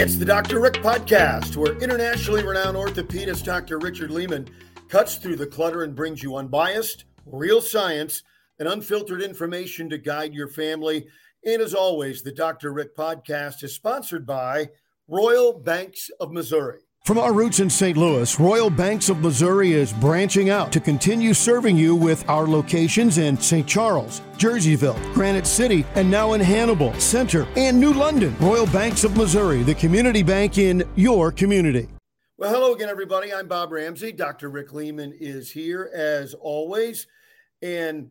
[0.00, 0.60] It's the Dr.
[0.60, 3.78] Rick podcast, where internationally renowned orthopedist Dr.
[3.78, 4.48] Richard Lehman
[4.88, 8.22] cuts through the clutter and brings you unbiased, real science,
[8.58, 11.06] and unfiltered information to guide your family.
[11.44, 12.72] And as always, the Dr.
[12.72, 14.70] Rick podcast is sponsored by
[15.06, 16.80] Royal Banks of Missouri.
[17.04, 17.96] From our roots in St.
[17.96, 23.16] Louis, Royal Banks of Missouri is branching out to continue serving you with our locations
[23.16, 23.66] in St.
[23.66, 28.36] Charles, Jerseyville, Granite City, and now in Hannibal, Center, and New London.
[28.38, 31.88] Royal Banks of Missouri, the community bank in your community.
[32.36, 33.32] Well, hello again, everybody.
[33.32, 34.12] I'm Bob Ramsey.
[34.12, 34.50] Dr.
[34.50, 37.06] Rick Lehman is here as always.
[37.62, 38.10] And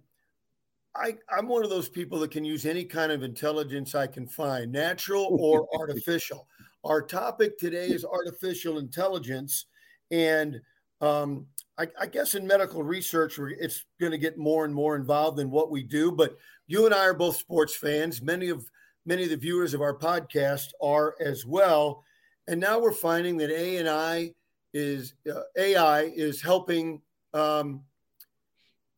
[0.95, 4.27] I, I'm one of those people that can use any kind of intelligence I can
[4.27, 6.47] find, natural or artificial.
[6.83, 9.65] Our topic today is artificial intelligence.
[10.11, 10.61] And
[11.01, 11.45] um,
[11.77, 15.49] I, I, guess in medical research, it's going to get more and more involved in
[15.49, 16.11] what we do.
[16.11, 18.21] But you and I are both sports fans.
[18.21, 18.65] Many of
[19.05, 22.03] many of the viewers of our podcast are as well.
[22.47, 24.33] And now we're finding that AI
[24.73, 27.01] is uh, AI is helping
[27.33, 27.81] um,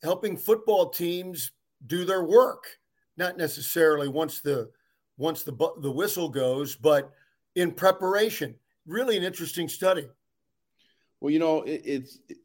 [0.03, 1.51] helping football teams
[1.87, 2.65] do their work.
[3.17, 4.69] Not necessarily once the
[5.17, 7.11] once the the whistle goes, but
[7.55, 8.55] in preparation.
[8.85, 10.07] Really an interesting study.
[11.19, 12.37] Well, you know, it, it's it,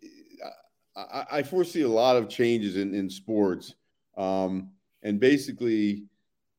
[0.96, 3.74] I, I, foresee a lot of changes in, in sports,
[4.16, 4.70] um,
[5.02, 6.04] and basically,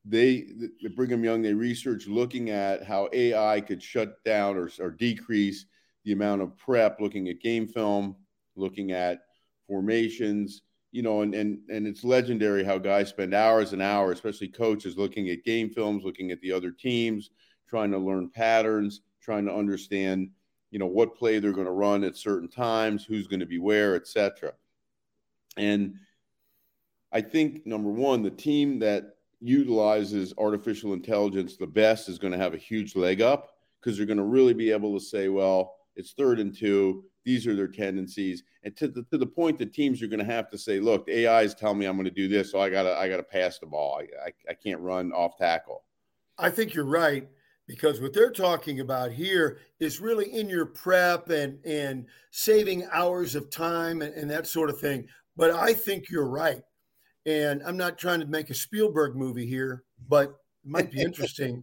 [0.04, 0.46] they
[0.82, 5.66] the Brigham Young they research looking at how AI could shut down or, or decrease
[6.04, 8.16] the amount of prep, looking at game film,
[8.56, 9.20] looking at
[9.66, 14.48] formations, you know, and and and it's legendary how guys spend hours and hours, especially
[14.48, 17.30] coaches, looking at game films, looking at the other teams,
[17.68, 20.30] trying to learn patterns, trying to understand,
[20.70, 23.58] you know, what play they're going to run at certain times, who's going to be
[23.58, 24.52] where, etc.
[25.56, 25.94] And
[27.12, 32.38] I think number one, the team that utilizes artificial intelligence the best is going to
[32.38, 35.76] have a huge leg up because they're going to really be able to say, well,
[35.96, 37.04] it's third and two.
[37.24, 40.24] These are their tendencies, and to the, to the point that teams are going to
[40.24, 42.60] have to say, "Look, the AI is telling me I'm going to do this, so
[42.60, 44.00] I gotta I gotta pass the ball.
[44.00, 45.82] I, I, I can't run off tackle."
[46.38, 47.28] I think you're right
[47.68, 53.36] because what they're talking about here is really in your prep and and saving hours
[53.36, 55.06] of time and, and that sort of thing.
[55.36, 56.62] But I think you're right,
[57.26, 60.30] and I'm not trying to make a Spielberg movie here, but
[60.64, 61.62] it might be interesting.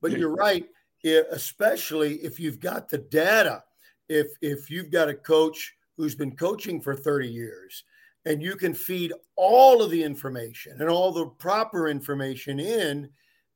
[0.00, 0.66] but you're right,
[1.04, 3.62] especially if you've got the data.
[4.08, 7.84] If if you've got a coach who's been coaching for 30 years
[8.24, 13.08] and you can feed all of the information and all the proper information in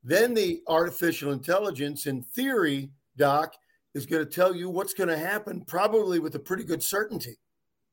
[0.06, 3.54] then the artificial intelligence, in theory, Doc,
[3.92, 7.36] is going to tell you what's going to happen, probably with a pretty good certainty.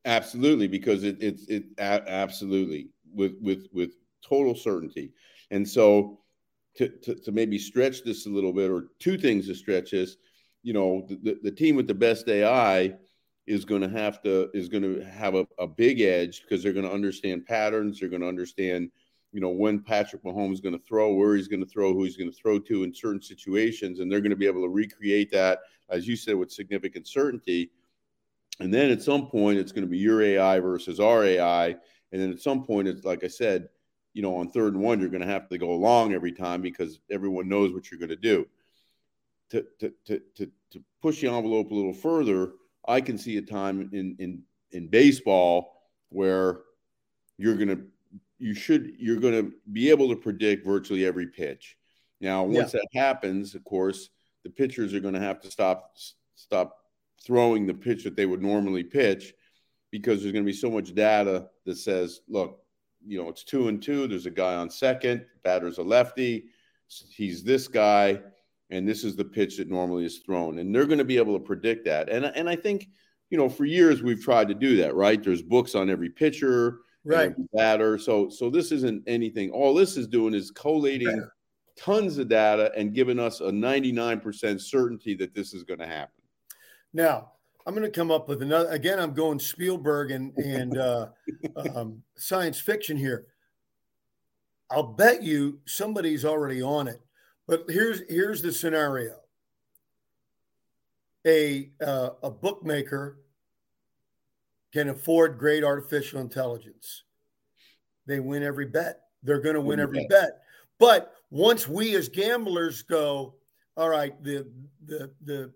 [0.04, 5.12] Absolutely, because it it, it absolutely with with with total certainty,
[5.50, 6.20] and so
[6.76, 10.16] to, to, to maybe stretch this a little bit, or two things to stretch this,
[10.62, 12.94] you know, the, the team with the best AI
[13.46, 16.72] is going to have to is going to have a, a big edge because they're
[16.72, 18.90] going to understand patterns, they're going to understand
[19.34, 22.04] you know when Patrick Mahomes is going to throw, where he's going to throw, who
[22.04, 24.68] he's going to throw to in certain situations, and they're going to be able to
[24.68, 25.58] recreate that,
[25.90, 27.70] as you said, with significant certainty.
[28.60, 32.22] And then at some point, it's going to be your AI versus our AI, and
[32.22, 33.68] then at some point, it's like I said,
[34.12, 36.62] you know, on third and one, you're going to have to go along every time
[36.62, 38.46] because everyone knows what you're going to do.
[39.50, 42.52] To, to, to, to, to push the envelope a little further,
[42.86, 46.60] I can see a time in in in baseball where
[47.36, 47.84] you're going to
[48.44, 51.78] you should you're going to be able to predict virtually every pitch.
[52.20, 52.80] Now, once yeah.
[52.80, 54.10] that happens, of course,
[54.42, 55.96] the pitchers are going to have to stop
[56.34, 56.76] stop
[57.24, 59.32] throwing the pitch that they would normally pitch
[59.90, 62.60] because there's going to be so much data that says, look,
[63.06, 64.06] you know, it's two and two.
[64.06, 66.44] There's a guy on second, batter's a lefty.
[67.16, 68.20] He's this guy,
[68.68, 70.58] and this is the pitch that normally is thrown.
[70.58, 72.10] And they're going to be able to predict that.
[72.10, 72.88] And and I think,
[73.30, 75.22] you know, for years we've tried to do that, right?
[75.22, 77.98] There's books on every pitcher right batter.
[77.98, 79.50] So so this isn't anything.
[79.50, 81.26] All this is doing is collating
[81.76, 86.22] tons of data and giving us a 99% certainty that this is going to happen.
[86.92, 87.32] Now,
[87.66, 88.68] I'm going to come up with another.
[88.68, 91.08] Again, I'm going Spielberg and and uh,
[91.74, 93.26] um, science fiction here.
[94.70, 97.00] I'll bet you somebody's already on it.
[97.46, 99.16] But here's here's the scenario.
[101.26, 103.23] A uh, a bookmaker
[104.74, 107.04] can afford great artificial intelligence.
[108.06, 109.02] They win every bet.
[109.22, 110.42] They're going to win every bet.
[110.80, 113.36] But once we as gamblers go,
[113.76, 114.50] all right, the
[114.84, 115.52] the the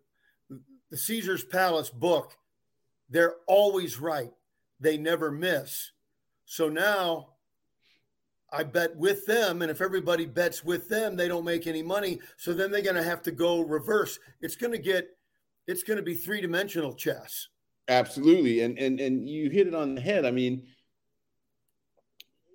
[0.91, 2.33] the Caesar's Palace book,
[3.11, 4.31] they're always right.
[4.79, 5.91] They never miss.
[6.47, 7.31] So now
[8.53, 9.63] I bet with them.
[9.63, 12.21] And if everybody bets with them, they don't make any money.
[12.37, 14.19] So then they're going to have to go reverse.
[14.41, 15.09] It's going to get,
[15.67, 17.49] it's going to be three dimensional chess.
[17.89, 18.61] Absolutely.
[18.61, 20.25] And, and, and you hit it on the head.
[20.25, 20.65] I mean,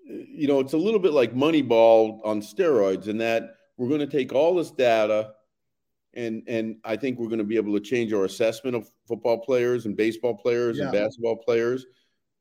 [0.05, 4.07] you know, it's a little bit like Moneyball on steroids in that we're going to
[4.07, 5.33] take all this data
[6.13, 9.39] and and I think we're going to be able to change our assessment of football
[9.39, 10.85] players and baseball players yeah.
[10.85, 11.85] and basketball players.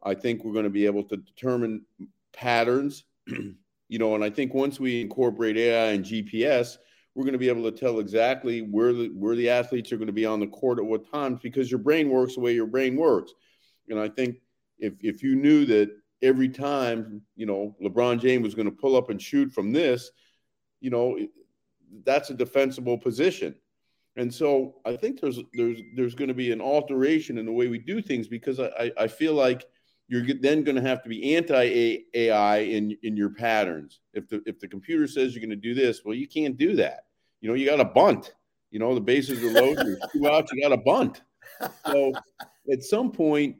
[0.02, 1.84] I think we're going to be able to determine
[2.32, 6.76] patterns, you know, and I think once we incorporate AI and GPS,
[7.14, 10.06] we're going to be able to tell exactly where the where the athletes are going
[10.06, 12.66] to be on the court at what times because your brain works the way your
[12.66, 13.32] brain works.
[13.88, 14.36] And I think
[14.78, 15.90] if if you knew that
[16.22, 20.10] every time, you know, LeBron James was going to pull up and shoot from this,
[20.80, 21.18] you know,
[22.04, 23.54] that's a defensible position.
[24.16, 27.68] And so I think there's there's there's going to be an alteration in the way
[27.68, 29.66] we do things because I, I feel like
[30.08, 34.00] you're then going to have to be anti AI in in your patterns.
[34.12, 36.76] If the if the computer says you're going to do this, well, you can't do
[36.76, 37.06] that.
[37.40, 38.34] You know, you got to bunt.
[38.70, 39.86] You know, the bases are loaded.
[39.86, 40.52] There's two outs.
[40.52, 41.22] You got to bunt.
[41.86, 42.12] So
[42.70, 43.56] at some point,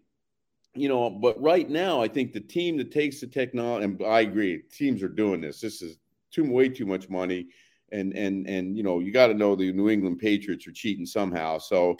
[0.75, 4.21] you know, but right now, I think the team that takes the technology, and I
[4.21, 5.61] agree, teams are doing this.
[5.61, 5.99] This is
[6.31, 7.49] too way too much money
[7.93, 11.07] and and and you know you got to know the New England Patriots are cheating
[11.07, 11.59] somehow.
[11.59, 11.97] So,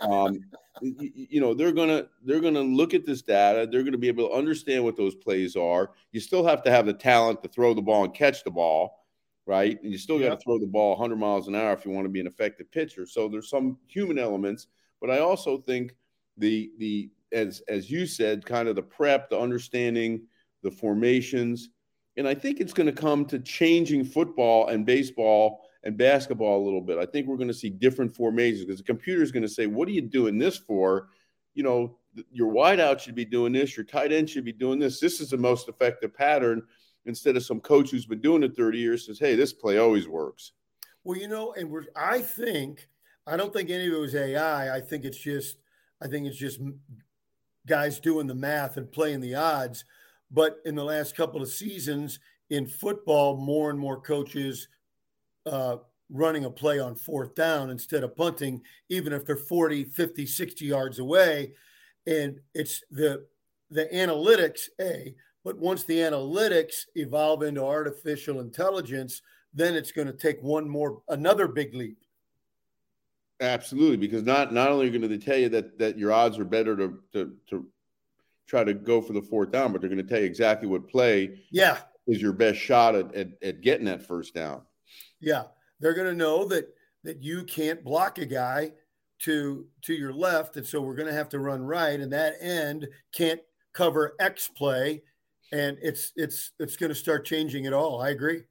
[0.00, 0.40] um,
[0.80, 3.68] you, you, know they're gonna they're gonna look at this data.
[3.70, 5.92] They're gonna be able to understand what those plays are.
[6.12, 9.06] You still have to have the talent to throw the ball and catch the ball,
[9.46, 9.80] right?
[9.82, 12.04] And you still got to throw the ball 100 miles an hour if you want
[12.04, 13.06] to be an effective pitcher.
[13.06, 14.66] So there's some human elements,
[15.00, 15.94] but I also think
[16.36, 20.22] the the as as you said, kind of the prep, the understanding,
[20.62, 21.70] the formations
[22.16, 26.64] and I think it's going to come to changing football and baseball and basketball a
[26.64, 26.98] little bit.
[26.98, 29.66] I think we're going to see different formations because the computer is going to say,
[29.66, 31.08] "What are you doing this for?"
[31.54, 31.98] You know,
[32.30, 33.76] your wideout should be doing this.
[33.76, 35.00] Your tight end should be doing this.
[35.00, 36.62] This is the most effective pattern.
[37.06, 40.08] Instead of some coach who's been doing it 30 years says, "Hey, this play always
[40.08, 40.52] works."
[41.04, 42.88] Well, you know, and we're, I think
[43.26, 44.74] I don't think any of it was AI.
[44.74, 45.58] I think it's just
[46.02, 46.60] I think it's just
[47.64, 49.84] guys doing the math and playing the odds
[50.30, 52.18] but in the last couple of seasons
[52.50, 54.68] in football, more and more coaches
[55.46, 55.76] uh,
[56.10, 60.64] running a play on fourth down instead of punting, even if they're 40, 50, 60
[60.64, 61.52] yards away.
[62.06, 63.26] And it's the
[63.70, 65.14] the analytics, A,
[65.44, 69.22] but once the analytics evolve into artificial intelligence,
[69.52, 71.98] then it's going to take one more another big leap.
[73.40, 76.44] Absolutely, because not not only are going to tell you that that your odds are
[76.44, 77.66] better to to to
[78.46, 80.88] try to go for the fourth down, but they're going to tell you exactly what
[80.88, 84.62] play yeah is your best shot at, at, at getting that first down.
[85.20, 85.44] Yeah.
[85.80, 86.68] They're going to know that
[87.04, 88.72] that you can't block a guy
[89.20, 90.56] to to your left.
[90.56, 91.98] And so we're going to have to run right.
[91.98, 93.40] And that end can't
[93.72, 95.02] cover X play.
[95.52, 98.00] And it's it's it's going to start changing it all.
[98.00, 98.42] I agree.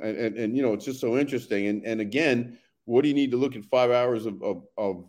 [0.00, 1.66] And, and, and you know, it's just so interesting.
[1.66, 5.04] And and again, what do you need to look at five hours of, of, of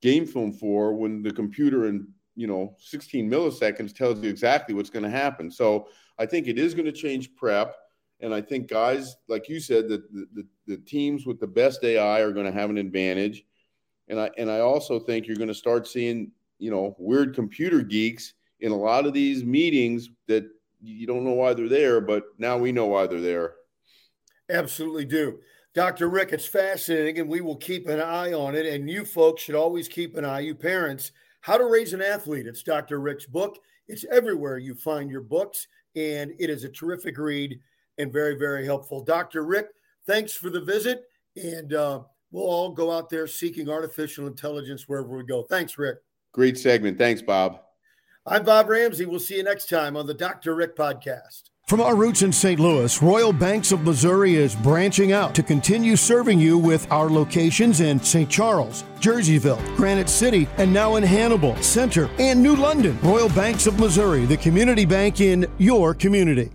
[0.00, 2.06] game film for when the computer and
[2.36, 5.88] you know 16 milliseconds tells you exactly what's going to happen so
[6.18, 7.74] i think it is going to change prep
[8.20, 11.82] and i think guys like you said that the, the, the, teams with the best
[11.84, 13.44] ai are going to have an advantage
[14.08, 17.82] and i and i also think you're going to start seeing you know weird computer
[17.82, 20.48] geeks in a lot of these meetings that
[20.80, 23.54] you don't know why they're there but now we know why they're there
[24.50, 25.38] absolutely do
[25.74, 29.42] dr rick it's fascinating and we will keep an eye on it and you folks
[29.42, 31.12] should always keep an eye you parents
[31.46, 32.48] how to Raise an Athlete.
[32.48, 32.98] It's Dr.
[32.98, 33.60] Rick's book.
[33.86, 37.60] It's everywhere you find your books, and it is a terrific read
[37.98, 39.02] and very, very helpful.
[39.02, 39.44] Dr.
[39.44, 39.68] Rick,
[40.06, 41.04] thanks for the visit,
[41.36, 42.00] and uh,
[42.30, 45.42] we'll all go out there seeking artificial intelligence wherever we go.
[45.42, 45.98] Thanks, Rick.
[46.32, 46.98] Great segment.
[46.98, 47.60] Thanks, Bob.
[48.26, 49.06] I'm Bob Ramsey.
[49.06, 50.54] We'll see you next time on the Dr.
[50.54, 51.50] Rick podcast.
[51.68, 52.60] From our roots in St.
[52.60, 57.80] Louis, Royal Banks of Missouri is branching out to continue serving you with our locations
[57.80, 58.30] in St.
[58.30, 62.96] Charles, Jerseyville, Granite City, and now in Hannibal, Center, and New London.
[63.02, 66.52] Royal Banks of Missouri, the community bank in your community.